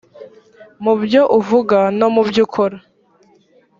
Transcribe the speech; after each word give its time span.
mu 0.83 0.93
byo 1.03 1.21
uvuga 1.39 1.77
no 1.99 2.07
mu 2.13 2.21
byo 2.27 2.41
ukora 2.47 2.77